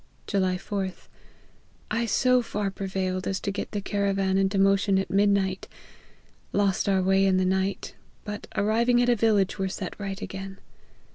"July 0.25 0.55
4th. 0.57 1.07
T 1.91 2.07
so 2.07 2.41
far 2.41 2.71
prevailed 2.71 3.27
as 3.27 3.39
to 3.39 3.51
get 3.51 3.69
the 3.69 3.81
caravan 3.81 4.35
into 4.35 4.57
motion 4.57 4.97
at 4.97 5.11
midnight. 5.11 5.67
Lost 6.53 6.89
our 6.89 7.03
way 7.03 7.23
in 7.23 7.37
the 7.37 7.45
night, 7.45 7.93
but 8.23 8.47
arriving 8.55 8.99
at 8.99 9.09
a 9.09 9.15
village 9.15 9.59
were 9.59 9.69
set 9.69 9.93
right 9.99 10.19
again. 10.19 10.57